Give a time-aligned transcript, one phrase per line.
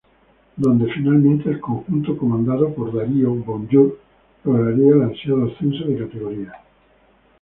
[0.55, 3.99] Donde finalmente el conjunto comandado por Darío Bonjour
[4.45, 6.53] lograría el ansiado ascenso de categoría.